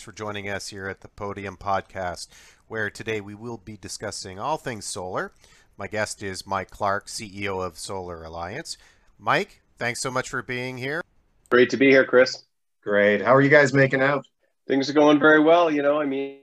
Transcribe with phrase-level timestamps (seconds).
[0.00, 2.28] Thanks for joining us here at the Podium Podcast,
[2.68, 5.30] where today we will be discussing all things solar.
[5.76, 8.78] My guest is Myke Clark, CEO of Solar Alliance.
[9.22, 11.02] Myke, thanks so much for being here.
[11.50, 12.44] Great to be here, Chris.
[12.82, 13.20] Great.
[13.20, 14.26] How are you guys making out?
[14.66, 15.70] Things are going very well.
[15.70, 16.38] You know, I mean,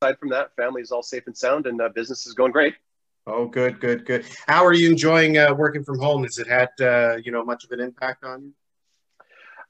[0.00, 2.76] aside from that, family is all safe and sound, and uh, business is going great.
[3.26, 4.24] Oh, good, good, good.
[4.46, 6.22] How are you enjoying uh, working from home?
[6.22, 8.52] Has it had uh, you know much of an impact on you?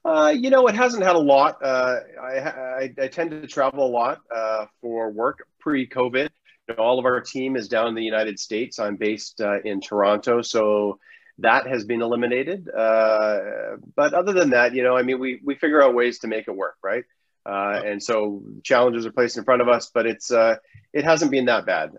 [0.05, 1.63] Uh, you know, it hasn't had a lot.
[1.63, 6.29] Uh, I, I, I, tend to travel a lot uh, for work pre-COVID.
[6.67, 8.79] You know, all of our team is down in the United States.
[8.79, 10.99] I'm based uh, in Toronto, so
[11.37, 12.67] that has been eliminated.
[12.69, 16.27] Uh, but other than that, you know, I mean, we we figure out ways to
[16.27, 17.05] make it work, right?
[17.45, 21.65] And so challenges are placed in front of us, but it's it hasn't been that
[21.65, 21.91] bad.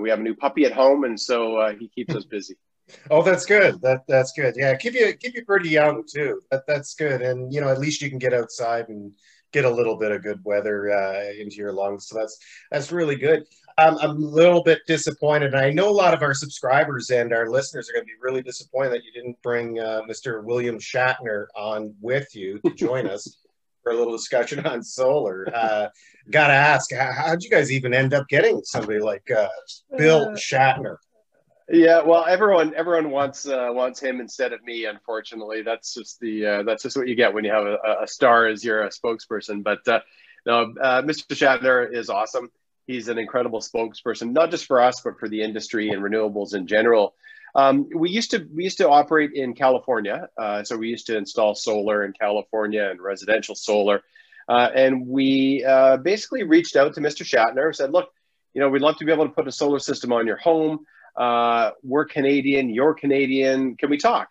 [0.00, 2.56] we have a new puppy at home, and so he keeps us busy.
[3.10, 3.80] Oh, that's good.
[3.82, 4.54] That that's good.
[4.56, 6.42] Yeah, keep you keep you pretty young too.
[6.50, 7.22] That that's good.
[7.22, 9.12] And you know, at least you can get outside and
[9.52, 12.08] get a little bit of good weather uh, into your lungs.
[12.08, 12.38] So that's
[12.70, 13.44] that's really good.
[13.78, 15.54] Um, I'm a little bit disappointed.
[15.54, 18.42] I know a lot of our subscribers and our listeners are going to be really
[18.42, 20.42] disappointed that you didn't bring uh, Mr.
[20.42, 23.38] William Shatner on with you to join us
[23.84, 25.46] for a little discussion on solar.
[25.54, 25.88] Uh,
[26.30, 29.48] Got to ask, how, would you guys even end up getting somebody like uh,
[29.96, 30.96] Bill uh, Shatner?
[31.70, 34.86] Yeah, well, everyone everyone wants uh, wants him instead of me.
[34.86, 38.06] Unfortunately, that's just the uh, that's just what you get when you have a, a
[38.06, 39.62] star as your spokesperson.
[39.62, 40.00] But uh,
[40.46, 41.26] no, uh, Mr.
[41.36, 42.50] Shatner is awesome.
[42.86, 46.66] He's an incredible spokesperson, not just for us, but for the industry and renewables in
[46.66, 47.14] general.
[47.54, 51.18] Um, we used to we used to operate in California, uh, so we used to
[51.18, 54.00] install solar in California and residential solar,
[54.48, 55.66] uh, and we
[56.02, 57.26] basically reached out to Mr.
[57.26, 58.08] Shatner and said, "Look,
[58.54, 60.86] you know, we'd love to be able to put a solar system on your home."
[61.18, 63.76] Uh, we're Canadian, you're Canadian.
[63.76, 64.28] Can we talk?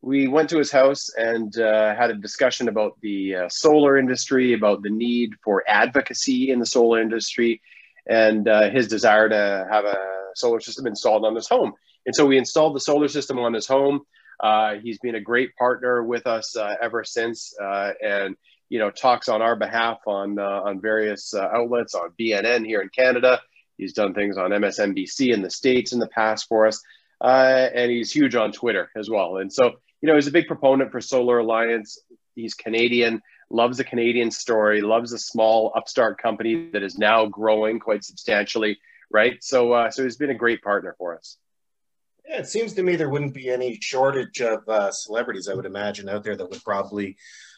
[0.00, 4.54] We went to his house and uh, had a discussion about the uh, solar industry,
[4.54, 7.60] about the need for advocacy in the solar industry,
[8.08, 9.98] and uh, his desire to have a
[10.34, 11.74] solar system installed on his home.
[12.06, 14.00] And so we installed the solar system on his home.
[14.40, 18.34] Uh, he's been a great partner with us uh, ever since, and
[18.70, 23.40] you know talks on our behalf on on various outlets on BNN here in Canada
[23.76, 26.80] He's done things on MSNBC in the States in the past for us.
[27.20, 29.38] Uh, and he's huge on Twitter as well.
[29.38, 31.98] And so, you know, he's a big proponent for Solar Alliance.
[32.34, 37.78] He's Canadian, loves the Canadian story, loves a small upstart company that is now growing
[37.78, 38.78] quite substantially,
[39.10, 39.42] right?
[39.42, 41.38] So, uh, so he's been a great partner for us.
[42.28, 45.66] Yeah, it seems to me there wouldn't be any shortage of uh, celebrities, I would
[45.66, 47.16] imagine, out there that would probably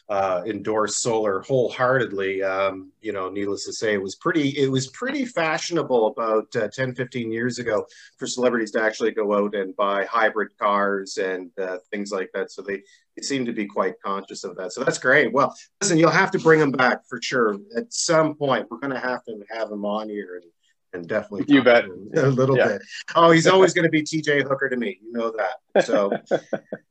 [0.09, 2.41] uh, endorse solar wholeheartedly.
[2.41, 6.67] Um, you know, needless to say, it was pretty it was pretty fashionable about uh,
[6.69, 7.85] 10, 15 years ago
[8.17, 12.51] for celebrities to actually go out and buy hybrid cars and uh, things like that.
[12.51, 12.81] So they,
[13.15, 14.71] they seem to be quite conscious of that.
[14.71, 15.33] So that's great.
[15.33, 18.67] Well, listen, you'll have to bring them back for sure at some point.
[18.71, 20.51] We're going to have to have them on here and
[20.97, 22.67] and definitely you bet a little yeah.
[22.67, 22.81] bit.
[23.15, 24.99] Oh, he's always going to be TJ Hooker to me.
[25.01, 25.85] You know that.
[25.85, 26.11] So,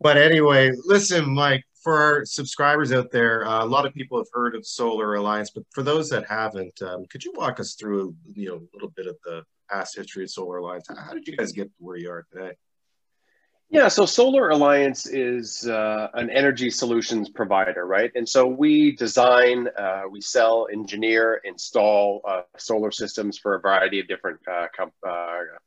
[0.01, 4.27] but anyway, listen, Myke for our subscribers out there, uh, a lot of people have
[4.33, 8.13] heard of Solar Alliance, but for those that haven't, um, could you walk us through,
[8.35, 10.89] you know, a little bit of the past history of Solar Alliance?
[10.89, 12.55] How did you guys get to where you are today?
[13.69, 18.13] Yeah, so Solar Alliance is uh, an energy solutions provider, right?
[18.15, 23.99] And so we design, uh, we sell, engineer, install uh, solar systems for a variety
[23.99, 24.87] of different uh, uh,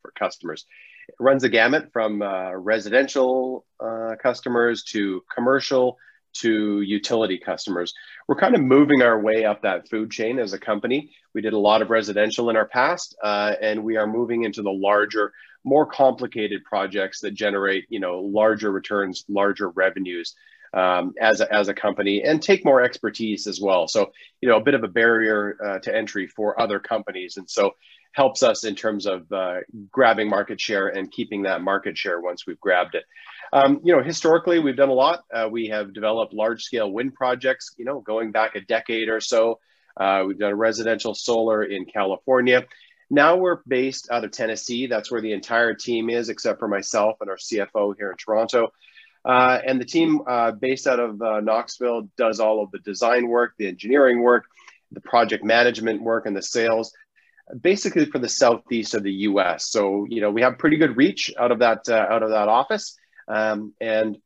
[0.01, 0.65] for customers.
[1.09, 3.65] It runs the gamut from uh, residential
[4.23, 5.97] customers to commercial
[6.33, 7.93] to utility customers.
[8.27, 11.11] We're kind of moving our way up that food chain as a company.
[11.33, 14.61] We did a lot of residential in our past, uh, and we are moving into
[14.61, 20.35] the larger, more complicated projects that generate, you know, larger returns, larger revenues
[20.73, 23.87] um, as, a, as a company, and take more expertise as well.
[23.87, 27.49] So, you know, a bit of a barrier uh, to entry for other companies, and
[27.49, 27.73] so
[28.11, 29.59] helps us in terms of uh,
[29.91, 33.03] grabbing market share and keeping that market share once we've grabbed it.
[33.53, 35.23] Um, you know, historically, we've done a lot.
[35.33, 39.21] Uh, we have developed large scale wind projects, you know, going back a decade or
[39.21, 39.59] so.
[39.97, 42.65] Uh, we've done residential solar in California.
[43.09, 44.85] Now we're based out of Tennessee.
[44.85, 48.71] That's where the entire team is, except for myself and our CFO here in Toronto.
[49.29, 53.27] Uh, and the team uh, based out of uh, Knoxville does all of the design
[53.27, 54.45] work, the engineering work,
[54.91, 56.91] the project management work, and the sales
[57.61, 59.69] basically for the southeast of the U.S.
[59.69, 62.47] So you know we have pretty good reach out of that uh, out of that
[62.47, 62.97] office,
[63.27, 64.17] um, and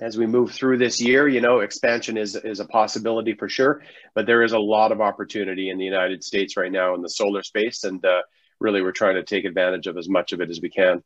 [0.00, 3.82] as we move through this year, you know, expansion is is a possibility for sure.
[4.14, 7.10] But there is a lot of opportunity in the United States right now in the
[7.10, 8.22] solar space, and uh,
[8.58, 11.02] really we're trying to take advantage of as much of it as we can.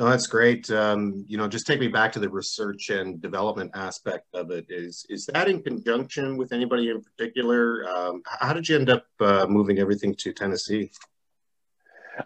[0.00, 0.70] No, that's great.
[0.70, 4.64] Um, you know, just take me back to the research and development aspect of it.
[4.70, 7.86] Is is that in conjunction with anybody in particular?
[7.86, 10.90] Um, how did you end up uh, moving everything to Tennessee?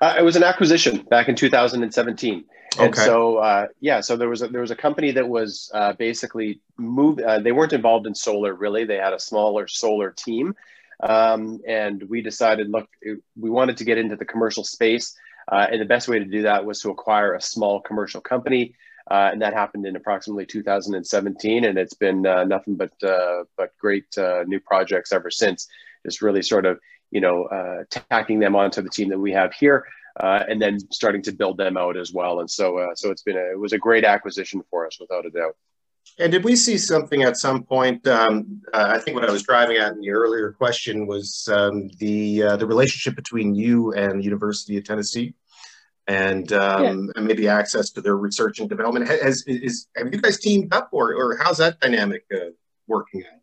[0.00, 2.44] Uh, it was an acquisition back in 2017.
[2.78, 3.04] And okay.
[3.04, 6.60] so, uh, yeah, so there was a, there was a company that was uh, basically
[6.78, 7.22] moved.
[7.22, 8.84] Uh, they weren't involved in solar really.
[8.84, 10.54] They had a smaller solar team,
[11.02, 12.88] um, and we decided, look,
[13.36, 15.16] we wanted to get into the commercial space.
[15.50, 18.74] Uh, and the best way to do that was to acquire a small commercial company.
[19.10, 21.64] Uh, and that happened in approximately 2017.
[21.64, 25.68] And it's been uh, nothing but, uh, but great uh, new projects ever since.
[26.04, 26.80] Just really sort of,
[27.10, 29.84] you know, uh, tacking them onto the team that we have here.
[30.20, 33.50] and then starting to build them out as well, and so so it's been a,
[33.52, 35.56] it was a great acquisition for us without a doubt.
[36.18, 38.06] And did we see something at some point?
[38.06, 41.88] Um, uh, I think what I was driving at in the earlier question was um,
[41.98, 45.34] the uh, the relationship between you and the University of Tennessee,
[46.06, 46.90] and, um, yeah.
[47.16, 49.08] and maybe access to their research and development.
[49.08, 52.50] Has is have you guys teamed up, or or how's that dynamic uh,
[52.86, 53.40] working out?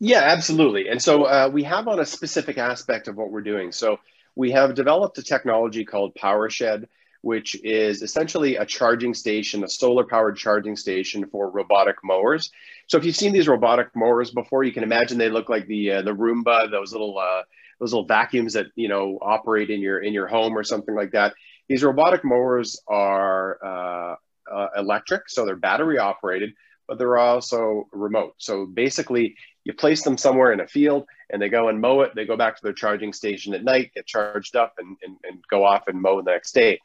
[0.00, 0.88] Yeah, absolutely.
[0.88, 3.72] And so uh, we have on a specific aspect of what we're doing.
[3.72, 3.98] So
[4.34, 6.86] we have developed a technology called PowerShed
[7.22, 12.50] which is essentially a charging station, a solar powered charging station for robotic mowers.
[12.86, 15.92] So if you've seen these robotic mowers before, you can imagine they look like the
[15.92, 17.42] uh, the Roomba, those little uh,
[17.80, 21.12] those little vacuums that you know operate in your in your home or something like
[21.12, 21.34] that.
[21.68, 24.14] These robotic mowers are uh,
[24.50, 26.54] uh electric, so they're battery operated,
[26.86, 28.34] but they're also remote.
[28.38, 29.34] So basically,
[29.64, 32.14] you place them somewhere in a field and they go and mow it.
[32.14, 35.44] They go back to their charging station at night, get charged up, and, and, and
[35.50, 36.80] go off and mow the next day.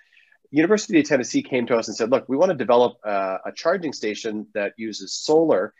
[0.53, 3.51] University of Tennessee came to us and said, look, we want to develop uh, a
[3.51, 5.73] charging station that uses solar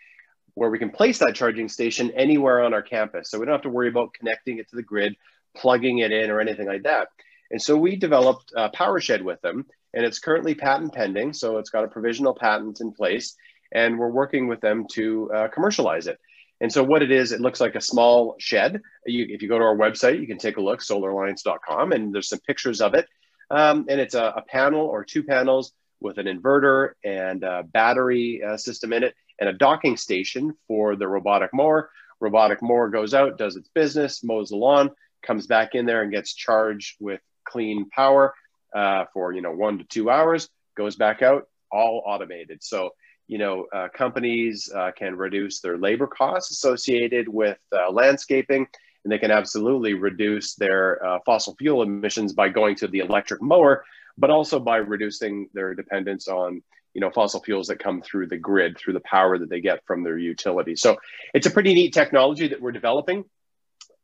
[0.56, 3.30] where we can place that charging station anywhere on our campus.
[3.30, 5.16] So we don't have to worry about connecting it to the grid,
[5.56, 7.10] plugging it in or anything like that.
[7.52, 11.34] And so we developed a PowerShed with them and it's currently patent pending.
[11.34, 13.36] So it's got a provisional patent in place
[13.72, 16.18] and we're working with them to uh, commercialize it.
[16.62, 18.82] And so what it is, it looks like a small shed.
[19.06, 22.30] You, if you go to our website, you can take a look, solaralliance.com, and there's
[22.30, 23.08] some pictures of it.
[23.50, 28.42] Um, and it's a, a, panel or two panels with an inverter and a battery
[28.44, 31.90] uh, system in it and a docking station for the robotic mower.
[32.20, 34.92] Robotic mower goes out, does its business, mows the lawn,
[35.24, 38.34] comes back in there and gets charged with clean power
[38.74, 42.64] uh, for you know one to two hours, goes back out, all automated.
[42.64, 42.92] So
[43.28, 48.68] you know uh, companies uh, can reduce their labor costs associated with uh, landscaping
[49.04, 53.42] and they can absolutely reduce their uh, fossil fuel emissions by going to the electric
[53.42, 53.84] mower,
[54.18, 56.62] but also by reducing their dependence on
[56.94, 59.86] you know fossil fuels that come through the grid through the power that they get
[59.86, 60.76] from their utility.
[60.76, 60.98] So
[61.34, 63.26] it's a pretty neat technology that we're developing.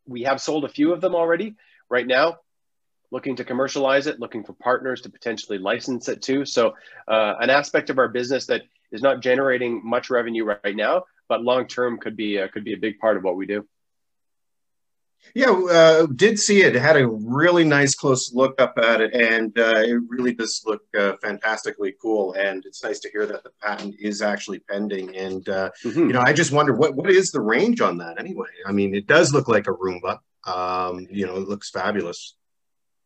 [0.08, 1.56] We have sold a few of them already
[1.88, 2.38] right now.
[3.12, 6.46] Looking to commercialize it, looking for partners to potentially license it to.
[6.46, 6.76] So,
[7.08, 11.44] uh, an aspect of our business that is not generating much revenue right now, but
[11.44, 13.66] long term could be uh, could be a big part of what we do.
[15.36, 16.76] Yeah, uh, did see it.
[16.76, 20.82] Had a really nice close look up at it, and uh, it really does look
[20.98, 22.34] uh, fantastically cool.
[22.34, 25.16] And it's nice to hear that the patent is actually pending.
[25.16, 26.00] And uh, mm-hmm.
[26.00, 28.48] you know, I just wonder what what is the range on that anyway.
[28.66, 30.20] I mean, it does look like a Roomba.
[30.46, 32.36] Um, you know, it looks fabulous.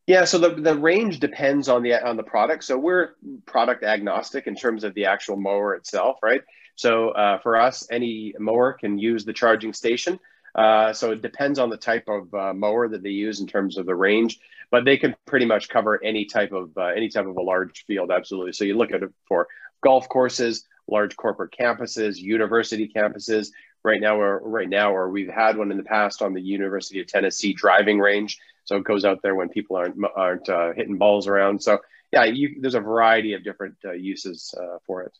[0.05, 2.65] Yeah, so the, the range depends on the on the product.
[2.65, 3.15] So we're
[3.45, 6.41] product agnostic in terms of the actual mower itself, right?
[6.75, 10.19] So uh, for us, any mower can use the charging station.
[10.55, 13.77] Uh, so it depends on the type of uh, mower that they use in terms
[13.77, 17.25] of the range, but they can pretty much cover any type of uh, any type
[17.25, 18.11] of a large field.
[18.11, 18.53] Absolutely.
[18.53, 19.47] So you look at it for
[19.81, 23.49] golf courses, large corporate campuses, university campuses.
[23.85, 27.01] Right now, or right now, or we've had one in the past on the University
[27.01, 28.39] of Tennessee driving range.
[28.63, 31.61] So it goes out there when people aren't aren't uh, hitting balls around.
[31.61, 31.79] So
[32.09, 34.55] yeah, you, there's a variety of different uh, uses
[34.85, 35.11] for it.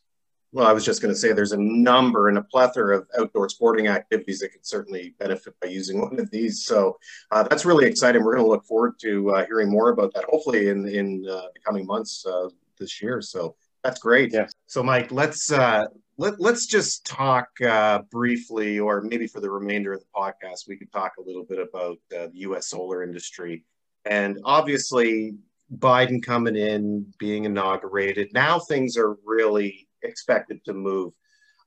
[0.54, 3.50] Well, I was just going to say there's a number and a plethora of outdoor
[3.50, 6.64] sporting activities that could certainly benefit by using one of these.
[6.64, 7.00] So
[7.32, 8.24] uh, that's really exciting.
[8.24, 11.48] We're going to look forward to uh, hearing more about that, hopefully in in uh,
[11.56, 13.20] the coming months uh, this year.
[13.20, 14.32] So that's great.
[14.32, 14.54] Yes.
[14.68, 15.86] So Myke, let's uh,
[16.18, 20.78] let let's just talk uh, briefly, or maybe for the remainder of the podcast, we
[20.78, 22.68] could talk a little bit about the U.S.
[22.68, 23.66] solar industry,
[24.06, 25.34] and obviously
[25.76, 28.32] Biden coming in, being inaugurated.
[28.34, 31.14] Now things are really expected to move.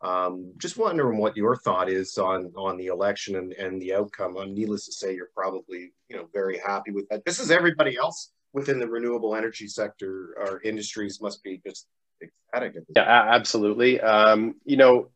[0.02, 4.36] Um, just wondering what your thought is on on the election and, and the outcome.
[4.36, 7.24] I'm needless to say, you're probably you know very happy with that.
[7.24, 11.86] This is everybody else within the renewable energy sector or industries must be just
[12.22, 12.74] ecstatic.
[12.94, 14.00] yeah, absolutely.
[14.00, 15.10] Um, you know,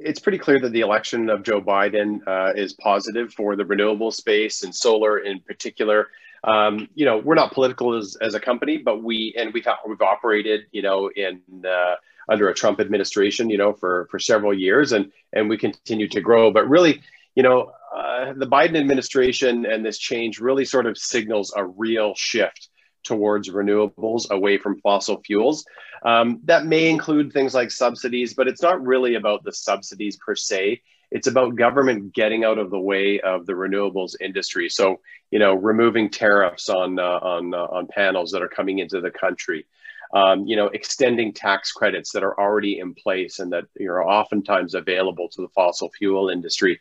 [0.00, 4.10] it's pretty clear that the election of Joe Biden uh, is positive for the renewable
[4.10, 6.08] space and solar in particular.
[6.44, 10.02] Um, you know, we're not political as, as a company, but we and we've we've
[10.02, 11.94] operated, you know, in uh,
[12.28, 16.20] under a Trump administration, you know, for for several years, and and we continue to
[16.20, 16.50] grow.
[16.50, 17.02] But really,
[17.34, 22.14] you know, uh, the Biden administration and this change really sort of signals a real
[22.14, 22.68] shift
[23.04, 25.64] towards renewables away from fossil fuels.
[26.04, 30.34] Um, that may include things like subsidies, but it's not really about the subsidies per
[30.34, 30.82] se.
[31.14, 34.68] It's about government getting out of the way of the renewables industry.
[34.68, 39.00] So, you know, removing tariffs on uh, on uh, on panels that are coming into
[39.00, 39.64] the country.
[40.12, 43.94] Um, you know, extending tax credits that are already in place and that you know,
[43.94, 46.80] are oftentimes available to the fossil fuel industry.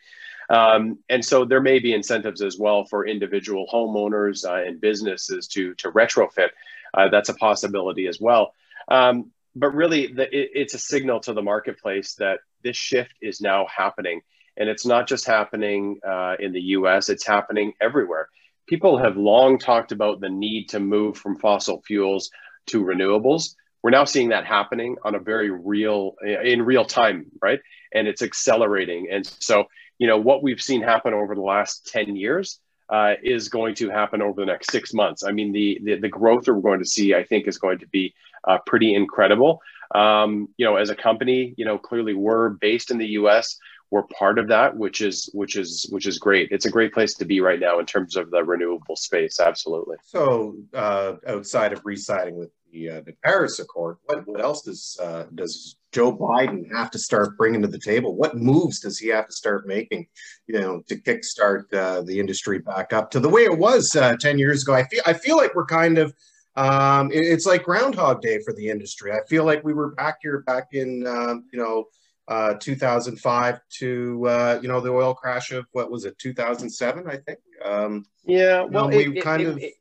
[0.50, 5.48] Um, and so there may be incentives as well for individual homeowners uh, and businesses
[5.50, 6.50] to, to retrofit.
[6.94, 8.54] Uh, that's a possibility as well.
[8.88, 13.42] Um, but really, the, it, it's a signal to the marketplace that this shift is
[13.42, 14.22] now happening.
[14.58, 18.30] And it's not just happening uh, in the US, it's happening everywhere.
[18.68, 22.30] People have long talked about the need to move from fossil fuels
[22.68, 23.56] to renewables.
[23.82, 27.60] We're now seeing that happening on a very real, in real time, right?
[27.94, 29.08] And it's accelerating.
[29.12, 29.66] And so
[30.00, 33.90] you know what we've seen happen over the last 10 years uh, is going to
[33.90, 35.24] happen over the next six months.
[35.24, 37.80] I mean, the, the, the growth that we're going to see, I think, is going
[37.80, 38.14] to be
[38.48, 39.62] uh, pretty incredible.
[39.94, 43.58] Um, you know, as a company, you know, clearly we're based in the U.S.
[43.92, 46.50] We're part of that, which is which is which is great.
[46.52, 49.40] It's a great place to be right now in terms of the renewable space.
[49.40, 49.98] Absolutely.
[50.04, 54.98] So, uh, outside of re-signing with the, uh, the Paris Accord, what, what else does
[55.00, 58.16] uh, does Joe Biden have to start bringing to the table?
[58.16, 60.08] What moves does he have to start making,
[60.48, 64.16] you know, to kickstart uh, the industry back up to the way it was uh,
[64.20, 64.74] ten years ago?
[64.74, 66.16] I feel I feel like we're kind of
[66.56, 69.12] um, it, it's like Groundhog Day for the industry.
[69.12, 71.86] I feel like we were back here back in um, you know
[72.28, 77.18] uh, 2005 to uh, you know the oil crash of what was it 2007 I
[77.18, 77.40] think.
[77.64, 79.74] Um, yeah, well, you know, we kind it, of it,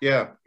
[0.00, 0.45] yeah it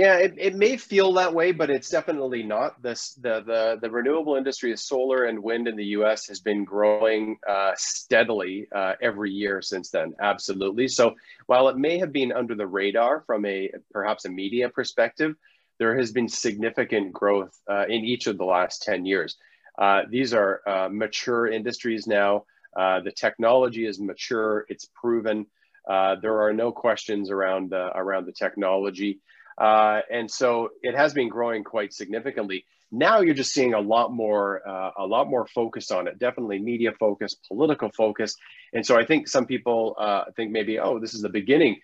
[0.00, 2.80] yeah it, it may feel that way but it's definitely not.
[2.82, 6.64] This the the the renewable industry of solar and wind in the us has been
[6.64, 10.88] growing uh, steadily uh, every year since then absolutely.
[10.88, 11.16] So
[11.46, 15.36] while it may have been under the radar from a perhaps a media perspective
[15.78, 19.36] there has been significant growth uh, in each of the last 10 years.
[19.78, 22.44] Uh, these are uh, mature industries now.
[22.76, 24.66] Uh, the technology is mature.
[24.68, 25.46] It's proven.
[25.86, 29.20] There are no questions around around the technology
[29.60, 32.64] uh, and so it has been growing quite significantly.
[32.90, 36.18] Now you're just seeing a lot more, uh, a lot more focus on it.
[36.18, 38.34] Definitely media focus, political focus,
[38.72, 41.78] and so I think some people uh, think maybe, oh, this is the beginning.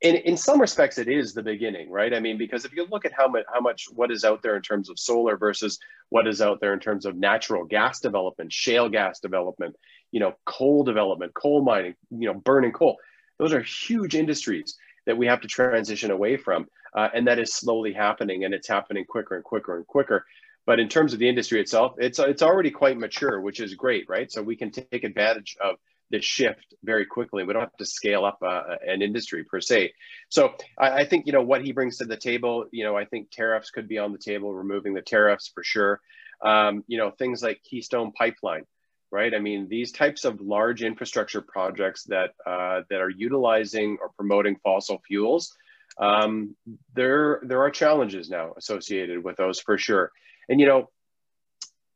[0.00, 2.14] In, in some respects, it is the beginning, right?
[2.14, 4.56] I mean, because if you look at how much, how much what is out there
[4.56, 8.50] in terms of solar versus what is out there in terms of natural gas development,
[8.50, 9.76] shale gas development,
[10.10, 12.96] you know, coal development, coal mining, you know, burning coal,
[13.38, 14.76] those are huge industries
[15.10, 16.68] that we have to transition away from.
[16.94, 20.24] Uh, and that is slowly happening and it's happening quicker and quicker and quicker.
[20.66, 24.08] But in terms of the industry itself, it's, it's already quite mature, which is great,
[24.08, 24.30] right?
[24.30, 25.76] So we can take advantage of
[26.10, 27.42] this shift very quickly.
[27.42, 29.94] We don't have to scale up uh, an industry per se.
[30.28, 33.04] So I, I, think, you know, what he brings to the table, you know, I
[33.04, 36.00] think tariffs could be on the table, removing the tariffs for sure.
[36.40, 38.64] Um, you know, things like Keystone Pipeline,
[39.10, 39.34] right?
[39.34, 44.56] I mean, these types of large infrastructure projects that uh, that are utilizing or promoting
[44.62, 45.56] fossil fuels,
[45.98, 46.56] um,
[46.94, 50.10] there there are challenges now associated with those for sure.
[50.48, 50.90] And you know,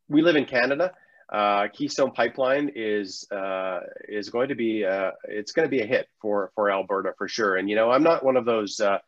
[0.09, 0.93] we live in Canada.
[1.33, 5.87] Uh, Keystone Pipeline is uh, is going to be uh, it's going to be a
[5.87, 7.57] hit for for Alberta for sure.
[7.57, 8.99] And you know, I'm not one of those uh,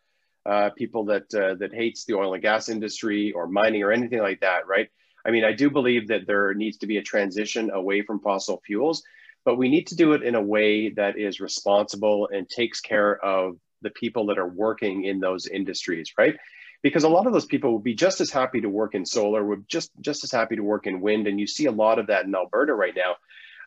[0.46, 4.20] uh, people that uh, that hates the oil and gas industry or mining or anything
[4.20, 4.88] like that, right?
[5.26, 8.62] I mean, I do believe that there needs to be a transition away from fossil
[8.64, 9.02] fuels,
[9.44, 13.22] but we need to do it in a way that is responsible and takes care
[13.24, 16.36] of the people that are working in those industries, right?
[16.82, 19.44] Because a lot of those people would be just as happy to work in solar,
[19.44, 22.06] would just just as happy to work in wind, and you see a lot of
[22.06, 23.16] that in Alberta right now.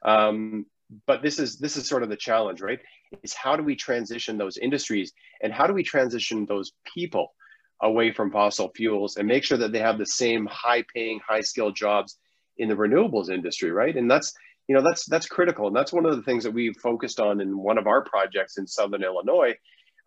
[0.10, 0.66] Um,
[1.06, 2.80] but this is this is sort of the challenge, right?
[3.24, 5.12] Is how do we transition those industries,
[5.42, 7.34] and how do we transition those people
[7.82, 11.42] away from fossil fuels and make sure that they have the same high paying high
[11.42, 12.18] skilled jobs
[12.58, 13.96] in the renewables industry right?
[13.96, 14.34] And that's
[14.68, 15.68] you know that's that's critical.
[15.68, 18.58] And that's one of the things that we've focused on in one of our projects
[18.58, 19.56] in southern illinois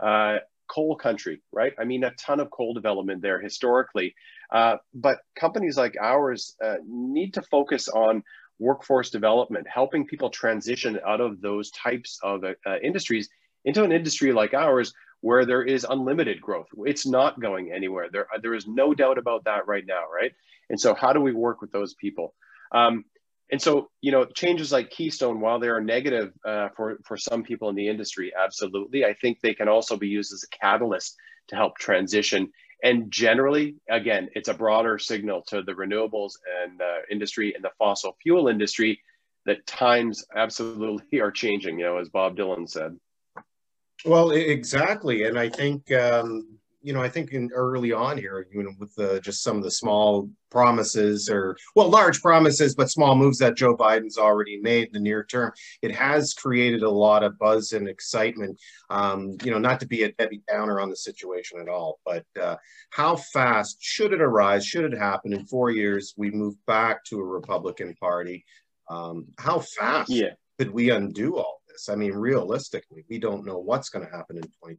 [0.01, 0.39] uh,
[0.69, 1.73] coal country right?
[1.79, 4.15] I mean a ton of coal development there historically.
[4.51, 8.23] Uh, but companies like ours uh, need to focus on
[8.59, 13.29] workforce development helping people transition out of those types of uh, industries
[13.65, 16.67] into an industry like ours where there is unlimited growth.
[16.85, 18.09] It's not going anywhere.
[18.13, 20.33] There, there is no doubt about that right now, right?
[20.69, 22.35] And so, how do we work with those people?
[22.73, 23.05] Um,
[23.51, 27.43] and so, you know, changes like Keystone, while they are negative uh, for, for some
[27.43, 31.17] people in the industry, absolutely, I think they can also be used as a catalyst
[31.49, 32.51] to help transition.
[32.83, 37.71] And generally, again, it's a broader signal to the renewables and uh, industry and the
[37.79, 39.01] fossil fuel industry
[39.45, 42.97] that times absolutely are changing, you know, as Bob Dylan said.
[44.05, 45.25] Well, exactly.
[45.25, 48.93] And I think, um, you know, I think in early on here, you know, with
[48.97, 53.57] the, just some of the small promises or, well, large promises, but small moves that
[53.57, 57.73] Joe Biden's already made in the near term, it has created a lot of buzz
[57.73, 58.61] and excitement.
[58.91, 62.25] Um, you know, not to be a Debbie Downer on the situation at all, but
[62.41, 62.57] uh,
[62.91, 64.67] how fast should it arise?
[64.67, 66.15] Should it happen in four years?
[66.17, 68.45] We move back to a Republican Party.
[68.91, 70.31] Um, how fast yeah.
[70.59, 71.89] could we undo all this?
[71.89, 74.79] I mean, realistically, we don't know what's going to happen in 2020.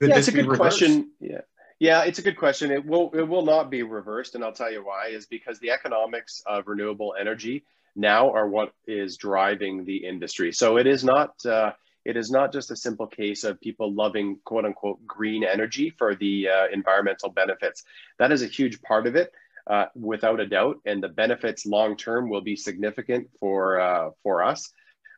[0.00, 1.10] Could yeah, it's a good question.
[1.20, 1.40] Yeah.
[1.80, 2.72] Yeah, it's a good question.
[2.72, 5.08] It will it will not be reversed, and I'll tell you why.
[5.08, 10.52] Is because the economics of renewable energy now are what is driving the industry.
[10.52, 11.72] So it is not uh,
[12.04, 16.14] it is not just a simple case of people loving quote unquote green energy for
[16.14, 17.84] the uh, environmental benefits.
[18.18, 19.32] That is a huge part of it,
[19.68, 24.42] uh, without a doubt, and the benefits long term will be significant for uh, for
[24.42, 24.72] us.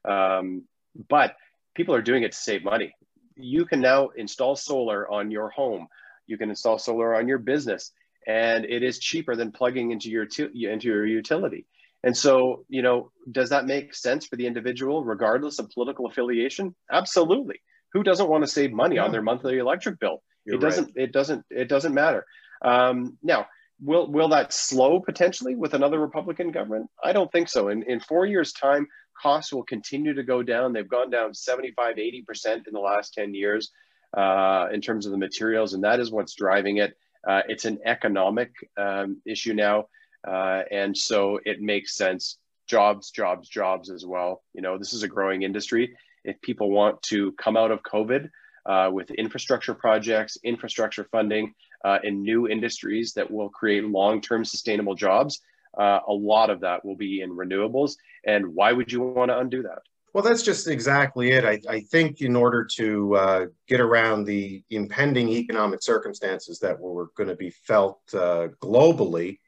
[0.04, 0.64] Um,
[1.08, 1.36] but
[1.74, 2.94] people are doing it to save money
[3.42, 5.86] you can now install solar on your home.
[6.26, 7.92] You can install solar on your business,
[8.26, 11.66] and it is cheaper than plugging into your into your utility.
[12.02, 16.74] And so, you know, does that make sense for the individual, regardless of political affiliation?
[16.90, 17.60] Absolutely.
[17.92, 20.22] Who doesn't want to save money on their monthly electric bill?
[20.46, 20.84] You're it doesn't.
[20.96, 21.04] Right.
[21.04, 21.44] It doesn't.
[21.50, 22.24] It doesn't matter.
[22.62, 23.46] Um, now,
[23.82, 26.90] will will that slow potentially with another Republican government?
[27.02, 27.68] I don't think so.
[27.68, 28.86] In in four years' time,
[29.20, 30.72] costs will continue to go down.
[30.72, 33.70] They've gone down 75, 80% in the last 10 years
[34.16, 36.96] uh, in terms of the materials, and that is what's driving it.
[37.26, 39.86] Uh, it's an economic um, issue now,
[40.26, 42.38] uh, and so it makes sense.
[42.66, 44.42] Jobs, jobs, jobs as well.
[44.54, 45.96] You know, this is a growing industry.
[46.24, 48.30] If people want to come out of COVID
[48.64, 54.94] uh, with infrastructure projects, infrastructure funding, uh, in new industries that will create long-term sustainable
[54.94, 55.40] jobs,
[55.78, 57.92] uh, a lot of that will be in renewables.
[58.26, 59.80] And why would you want to undo that?
[60.12, 61.44] Well, that's just exactly it.
[61.44, 67.10] I, I think in order to uh, get around the impending economic circumstances that were
[67.16, 69.38] going to be felt uh, globally,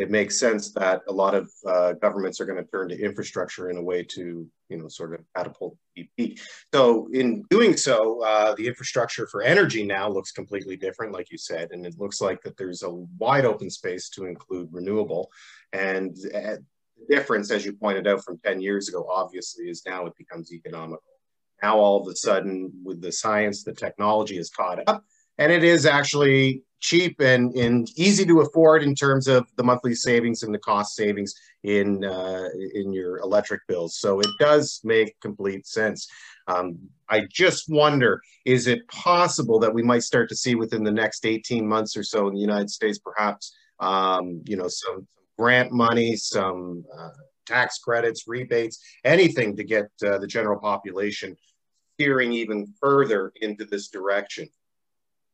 [0.00, 3.70] it makes sense that a lot of uh, governments are going to turn to infrastructure
[3.70, 6.40] in a way to, you know, sort of catapult GDP.
[6.72, 11.38] So in doing so, uh, the infrastructure for energy now looks completely different, like you
[11.38, 15.30] said, and it looks like that there's a wide open space to include renewable.
[15.72, 16.56] And uh,
[16.96, 20.52] the difference, as you pointed out from 10 years ago, obviously, is now it becomes
[20.52, 21.02] economical.
[21.62, 25.04] Now, all of a sudden, with the science, the technology is caught up,
[25.36, 29.94] and it is actually cheap and, and easy to afford in terms of the monthly
[29.94, 33.96] savings and the cost savings in uh, in your electric bills.
[33.98, 36.08] So it does make complete sense.
[36.46, 40.90] Um, I just wonder, is it possible that we might start to see within the
[40.90, 45.06] next 18 months or so in the United States, perhaps, um, you know, some,
[45.40, 47.08] grant money, some uh,
[47.46, 51.34] tax credits, rebates, anything to get uh, the general population
[51.94, 54.46] steering even further into this direction.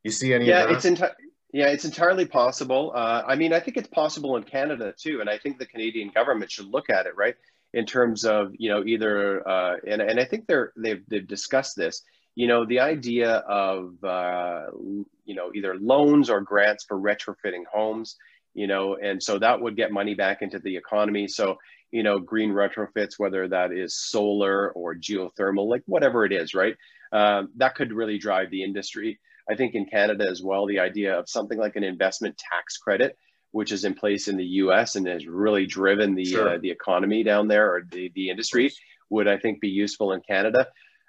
[0.05, 0.47] You see any?
[0.47, 1.17] Yeah, it's entirely.
[1.57, 2.93] Yeah, it's entirely possible.
[2.95, 6.11] Uh, I mean, I think it's possible in Canada too, and I think the Canadian
[6.11, 7.35] government should look at it, right,
[7.73, 11.75] in terms of you know either uh, and and I think they're they've they've discussed
[11.75, 12.03] this.
[12.35, 14.67] You know, the idea of uh,
[15.25, 18.17] you know either loans or grants for retrofitting homes.
[18.53, 21.27] You know, and so that would get money back into the economy.
[21.27, 21.57] So
[21.91, 26.77] you know, green retrofits, whether that is solar or geothermal, like whatever it is, right?
[27.13, 29.21] Um, that could really drive the industry.
[29.51, 33.17] I think in Canada as well, the idea of something like an investment tax credit,
[33.53, 34.97] which is in place in the U.S.
[34.97, 36.55] and has really driven the sure.
[36.55, 38.73] uh, the economy down there or the the industry,
[39.11, 40.69] would I think be useful in Canada.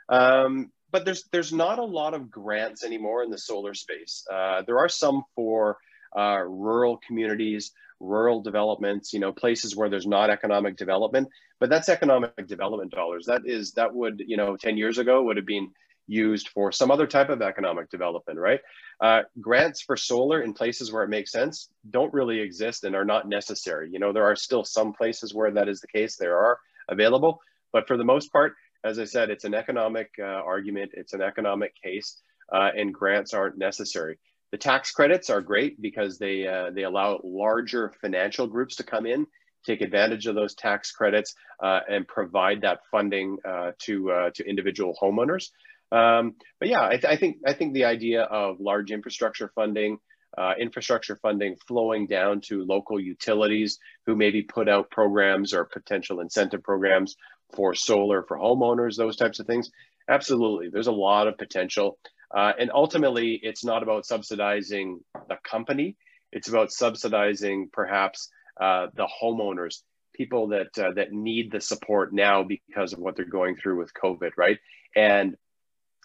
[0.09, 4.25] Um, but there's there's not a lot of grants anymore in the solar space.
[4.31, 5.77] Uh, there are some for
[6.17, 11.27] uh, rural communities, rural developments, you know, places where there's not economic development,
[11.59, 13.25] but that's economic development dollars.
[13.25, 15.71] That is that would you know 10 years ago would have been
[16.07, 18.61] used for some other type of economic development, right?
[18.99, 23.05] Uh, grants for solar in places where it makes sense don't really exist and are
[23.05, 23.89] not necessary.
[23.91, 26.15] You know, there are still some places where that is the case.
[26.15, 26.57] There are
[26.89, 27.39] available,
[27.71, 30.91] but for the most part, as I said, it's an economic uh, argument.
[30.93, 34.17] It's an economic case, uh, and grants aren't necessary.
[34.51, 39.05] The tax credits are great because they uh, they allow larger financial groups to come
[39.05, 39.27] in,
[39.65, 44.97] take advantage of those tax credits, uh, and provide that funding uh, to to individual
[45.01, 45.49] homeowners.
[45.91, 49.99] Um, but yeah, I, th- I, think I think the idea of large infrastructure funding,
[50.37, 56.19] uh, infrastructure funding flowing down to local utilities who maybe put out programs or potential
[56.19, 57.15] incentive programs
[57.55, 59.71] for solar for homeowners, those types of things.
[60.09, 61.97] Absolutely, there's a lot of potential.
[62.35, 65.95] Uh, and ultimately, it's not about subsidizing the company,
[66.31, 69.81] it's about subsidizing perhaps uh, the homeowners,
[70.13, 73.93] people that, uh, that need the support now because of what they're going through with
[73.93, 74.57] COVID, right?
[74.95, 75.37] And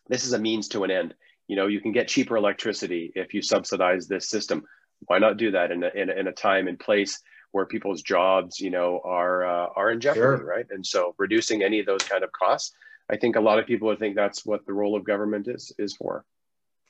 [0.08, 1.14] this is a means to an end.
[1.48, 4.64] You know you can get cheaper electricity if you subsidize this system.
[5.06, 8.02] Why not do that in a, in a, in a time and place where people's
[8.02, 10.44] jobs you know are uh, are in jeopardy sure.
[10.44, 10.66] right?
[10.70, 12.72] And so reducing any of those kind of costs
[13.10, 15.72] i think a lot of people would think that's what the role of government is
[15.78, 16.24] is for.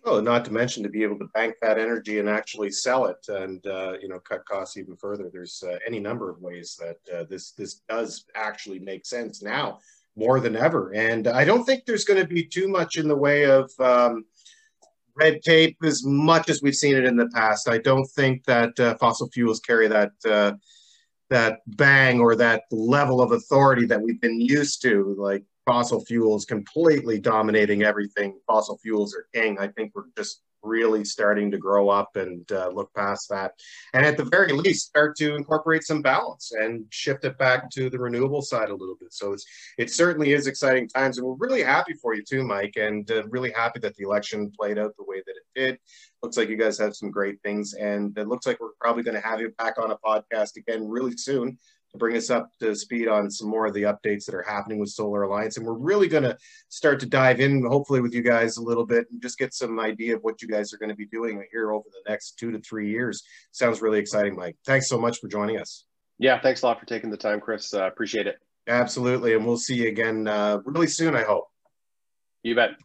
[0.05, 3.25] Oh, not to mention to be able to bank that energy and actually sell it,
[3.29, 5.31] and uh, you know cut costs even further.
[5.33, 9.79] There's uh, any number of ways that uh, this this does actually make sense now
[10.17, 10.95] more than ever.
[10.95, 14.25] And I don't think there's going to be too much in the way of um,
[15.17, 17.69] red tape as much as we've seen it in the past.
[17.69, 20.53] I don't think that uh, fossil fuels carry that uh,
[21.31, 25.15] that bang or that level of authority that we've been used to.
[25.19, 28.39] Like fossil fuels completely dominating everything.
[28.47, 29.59] Fossil fuels are king.
[29.59, 33.53] I think we're just really starting to grow up and uh, look past that.
[33.95, 37.91] And at the very least, start to incorporate some balance and shift it back to
[37.91, 39.13] the renewable side a little bit.
[39.13, 39.47] So it's
[39.79, 43.25] it certainly is exciting times, and we're really happy for you too, Myke, and uh,
[43.29, 45.79] really happy that the election played out the way that it did.
[46.23, 49.21] Looks like you guys have some great things, and it looks like we're probably going
[49.21, 51.59] to have you back on a podcast again really soon
[51.99, 54.89] bring us up to speed on some more of the updates that are happening with
[54.89, 55.57] Solar Alliance.
[55.57, 56.37] And we're really going to
[56.69, 59.79] start to dive in, hopefully, with you guys a little bit and just get some
[59.79, 62.51] idea of what you guys are going to be doing here over the next two
[62.51, 63.23] to three years.
[63.51, 64.57] Sounds really exciting, Myke.
[64.65, 65.85] Thanks so much for joining us.
[66.19, 67.75] Yeah, thanks a lot for taking the time, Chris.
[67.75, 68.37] Uh, appreciate it.
[68.69, 69.35] Absolutely.
[69.35, 71.49] And we'll see you again uh, really soon, I hope.
[72.43, 72.83] You bet.